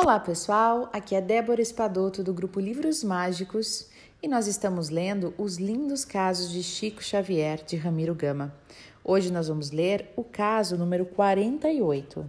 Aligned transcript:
Olá 0.00 0.20
pessoal, 0.20 0.88
aqui 0.92 1.16
é 1.16 1.20
Débora 1.20 1.60
Espadoto 1.60 2.22
do 2.22 2.32
grupo 2.32 2.60
Livros 2.60 3.02
Mágicos 3.02 3.88
e 4.22 4.28
nós 4.28 4.46
estamos 4.46 4.90
lendo 4.90 5.34
Os 5.36 5.56
Lindos 5.56 6.04
Casos 6.04 6.52
de 6.52 6.62
Chico 6.62 7.02
Xavier 7.02 7.64
de 7.64 7.74
Ramiro 7.74 8.14
Gama. 8.14 8.54
Hoje 9.02 9.32
nós 9.32 9.48
vamos 9.48 9.72
ler 9.72 10.08
o 10.14 10.22
caso 10.22 10.78
número 10.78 11.04
48. 11.04 12.24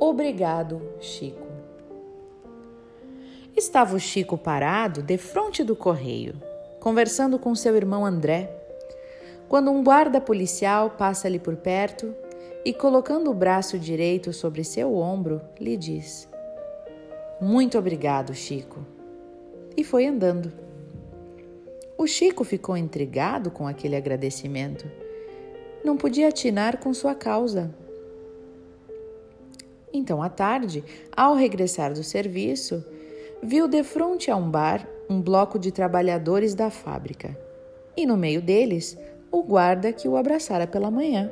Obrigado, 0.00 0.82
Chico. 1.00 1.41
Estava 3.62 3.94
o 3.94 4.00
Chico 4.00 4.36
parado 4.36 5.04
defronte 5.04 5.62
do 5.62 5.76
correio, 5.76 6.34
conversando 6.80 7.38
com 7.38 7.54
seu 7.54 7.76
irmão 7.76 8.04
André, 8.04 8.52
quando 9.48 9.70
um 9.70 9.84
guarda 9.84 10.20
policial 10.20 10.90
passa 10.90 11.28
ali 11.28 11.38
por 11.38 11.54
perto 11.54 12.12
e, 12.64 12.72
colocando 12.72 13.30
o 13.30 13.34
braço 13.34 13.78
direito 13.78 14.32
sobre 14.32 14.64
seu 14.64 14.96
ombro, 14.96 15.40
lhe 15.60 15.76
diz: 15.76 16.28
Muito 17.40 17.78
obrigado, 17.78 18.34
Chico. 18.34 18.84
E 19.76 19.84
foi 19.84 20.06
andando. 20.06 20.52
O 21.96 22.04
Chico 22.04 22.42
ficou 22.42 22.76
intrigado 22.76 23.48
com 23.48 23.68
aquele 23.68 23.94
agradecimento. 23.94 24.90
Não 25.84 25.96
podia 25.96 26.26
atinar 26.26 26.78
com 26.78 26.92
sua 26.92 27.14
causa. 27.14 27.72
Então, 29.92 30.20
à 30.20 30.28
tarde, 30.28 30.82
ao 31.16 31.36
regressar 31.36 31.92
do 31.94 32.02
serviço, 32.02 32.84
viu 33.42 33.66
de 33.66 33.82
frente 33.82 34.30
a 34.30 34.36
um 34.36 34.50
bar 34.50 34.86
um 35.08 35.20
bloco 35.20 35.58
de 35.58 35.72
trabalhadores 35.72 36.54
da 36.54 36.70
fábrica 36.70 37.36
e 37.96 38.06
no 38.06 38.16
meio 38.16 38.40
deles 38.40 38.96
o 39.30 39.42
guarda 39.42 39.92
que 39.92 40.08
o 40.08 40.16
abraçara 40.16 40.66
pela 40.66 40.90
manhã. 40.90 41.30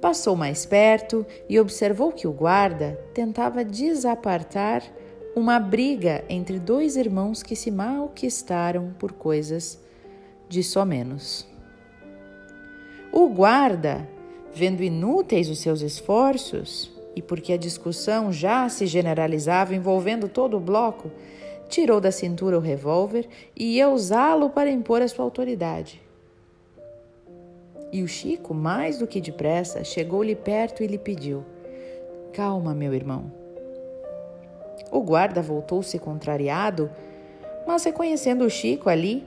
Passou 0.00 0.34
mais 0.34 0.64
perto 0.64 1.26
e 1.48 1.60
observou 1.60 2.10
que 2.10 2.26
o 2.26 2.32
guarda 2.32 2.98
tentava 3.12 3.64
desapartar 3.64 4.82
uma 5.36 5.60
briga 5.60 6.24
entre 6.28 6.58
dois 6.58 6.96
irmãos 6.96 7.42
que 7.42 7.54
se 7.54 7.70
malquistaram 7.70 8.94
por 8.98 9.12
coisas 9.12 9.78
de 10.48 10.62
só 10.62 10.84
menos. 10.84 11.46
O 13.12 13.28
guarda 13.28 14.08
Vendo 14.52 14.82
inúteis 14.82 15.48
os 15.48 15.60
seus 15.60 15.80
esforços, 15.80 16.90
e 17.14 17.22
porque 17.22 17.52
a 17.52 17.56
discussão 17.56 18.32
já 18.32 18.68
se 18.68 18.86
generalizava 18.86 19.74
envolvendo 19.74 20.28
todo 20.28 20.56
o 20.56 20.60
bloco, 20.60 21.10
tirou 21.68 22.00
da 22.00 22.10
cintura 22.10 22.56
o 22.56 22.60
revólver 22.60 23.28
e 23.56 23.76
ia 23.76 23.88
usá-lo 23.88 24.50
para 24.50 24.70
impor 24.70 25.02
a 25.02 25.08
sua 25.08 25.24
autoridade. 25.24 26.00
E 27.92 28.02
o 28.02 28.08
Chico, 28.08 28.54
mais 28.54 28.98
do 28.98 29.06
que 29.06 29.20
depressa, 29.20 29.82
chegou-lhe 29.82 30.36
perto 30.36 30.82
e 30.82 30.86
lhe 30.86 30.98
pediu: 30.98 31.44
Calma, 32.32 32.72
meu 32.72 32.94
irmão. 32.94 33.32
O 34.92 35.00
guarda 35.00 35.42
voltou-se 35.42 35.98
contrariado, 35.98 36.90
mas 37.66 37.84
reconhecendo 37.84 38.44
o 38.44 38.50
Chico 38.50 38.88
ali, 38.88 39.24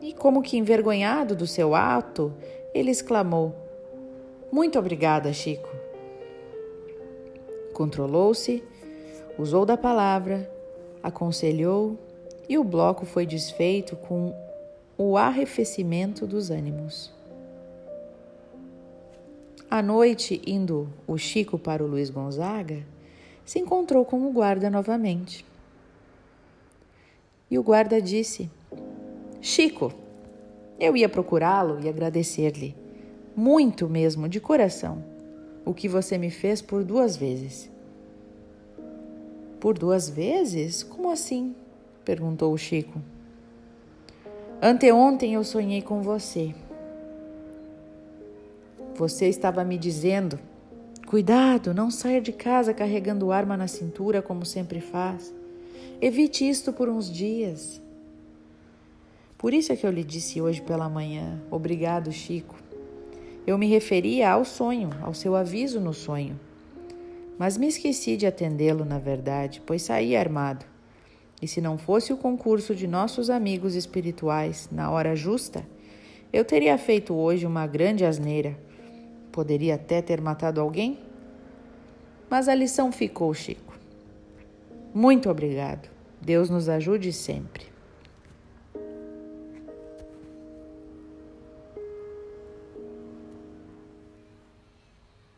e 0.00 0.12
como 0.14 0.42
que 0.42 0.56
envergonhado 0.56 1.36
do 1.36 1.46
seu 1.46 1.74
ato, 1.74 2.32
ele 2.74 2.90
exclamou: 2.90 3.54
muito 4.50 4.78
obrigada, 4.78 5.30
Chico. 5.30 5.68
Controlou-se, 7.78 8.60
usou 9.38 9.64
da 9.64 9.76
palavra, 9.76 10.50
aconselhou 11.00 11.96
e 12.48 12.58
o 12.58 12.64
bloco 12.64 13.06
foi 13.06 13.24
desfeito 13.24 13.94
com 13.94 14.34
o 14.98 15.16
arrefecimento 15.16 16.26
dos 16.26 16.50
ânimos. 16.50 17.12
À 19.70 19.80
noite, 19.80 20.42
indo 20.44 20.92
o 21.06 21.16
Chico 21.16 21.56
para 21.56 21.84
o 21.84 21.86
Luiz 21.86 22.10
Gonzaga, 22.10 22.84
se 23.44 23.60
encontrou 23.60 24.04
com 24.04 24.26
o 24.26 24.32
guarda 24.32 24.68
novamente. 24.68 25.46
E 27.48 27.56
o 27.60 27.62
guarda 27.62 28.02
disse: 28.02 28.50
Chico, 29.40 29.92
eu 30.80 30.96
ia 30.96 31.08
procurá-lo 31.08 31.78
e 31.80 31.88
agradecer-lhe 31.88 32.74
muito 33.36 33.88
mesmo, 33.88 34.28
de 34.28 34.40
coração, 34.40 35.07
o 35.68 35.74
que 35.74 35.86
você 35.86 36.16
me 36.16 36.30
fez 36.30 36.62
por 36.62 36.82
duas 36.82 37.14
vezes. 37.14 37.70
Por 39.60 39.78
duas 39.78 40.08
vezes? 40.08 40.82
Como 40.82 41.10
assim? 41.10 41.54
perguntou 42.06 42.54
o 42.54 42.56
Chico. 42.56 42.98
Anteontem 44.62 45.34
eu 45.34 45.44
sonhei 45.44 45.82
com 45.82 46.00
você. 46.00 46.54
Você 48.94 49.26
estava 49.26 49.62
me 49.62 49.76
dizendo: 49.76 50.38
cuidado, 51.06 51.74
não 51.74 51.90
saia 51.90 52.22
de 52.22 52.32
casa 52.32 52.72
carregando 52.72 53.30
arma 53.30 53.54
na 53.54 53.68
cintura 53.68 54.22
como 54.22 54.46
sempre 54.46 54.80
faz. 54.80 55.34
Evite 56.00 56.48
isto 56.48 56.72
por 56.72 56.88
uns 56.88 57.12
dias. 57.12 57.78
Por 59.36 59.52
isso 59.52 59.70
é 59.70 59.76
que 59.76 59.86
eu 59.86 59.90
lhe 59.90 60.02
disse 60.02 60.40
hoje 60.40 60.62
pela 60.62 60.88
manhã: 60.88 61.42
obrigado, 61.50 62.10
Chico. 62.10 62.56
Eu 63.48 63.56
me 63.56 63.66
referia 63.66 64.30
ao 64.30 64.44
sonho, 64.44 64.90
ao 65.00 65.14
seu 65.14 65.34
aviso 65.34 65.80
no 65.80 65.94
sonho. 65.94 66.38
Mas 67.38 67.56
me 67.56 67.66
esqueci 67.66 68.14
de 68.14 68.26
atendê-lo, 68.26 68.84
na 68.84 68.98
verdade, 68.98 69.62
pois 69.64 69.80
saí 69.80 70.14
armado. 70.14 70.66
E 71.40 71.48
se 71.48 71.58
não 71.58 71.78
fosse 71.78 72.12
o 72.12 72.18
concurso 72.18 72.74
de 72.74 72.86
nossos 72.86 73.30
amigos 73.30 73.74
espirituais 73.74 74.68
na 74.70 74.90
hora 74.90 75.16
justa, 75.16 75.66
eu 76.30 76.44
teria 76.44 76.76
feito 76.76 77.14
hoje 77.14 77.46
uma 77.46 77.66
grande 77.66 78.04
asneira. 78.04 78.54
Poderia 79.32 79.76
até 79.76 80.02
ter 80.02 80.20
matado 80.20 80.60
alguém. 80.60 80.98
Mas 82.28 82.50
a 82.50 82.54
lição 82.54 82.92
ficou, 82.92 83.32
Chico. 83.32 83.72
Muito 84.92 85.30
obrigado. 85.30 85.88
Deus 86.20 86.50
nos 86.50 86.68
ajude 86.68 87.14
sempre. 87.14 87.77